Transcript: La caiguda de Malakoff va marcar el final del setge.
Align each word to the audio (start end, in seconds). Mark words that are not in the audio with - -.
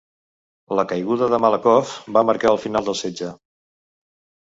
La 0.79 0.85
caiguda 0.91 1.27
de 1.35 1.41
Malakoff 1.45 1.93
va 2.19 2.25
marcar 2.33 2.53
el 2.57 2.61
final 2.67 2.91
del 2.91 3.01
setge. 3.07 3.33